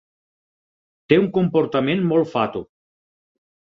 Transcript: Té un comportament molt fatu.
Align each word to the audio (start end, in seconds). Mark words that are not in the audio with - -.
Té 1.13 1.19
un 1.23 1.29
comportament 1.37 2.03
molt 2.13 2.31
fatu. 2.33 2.65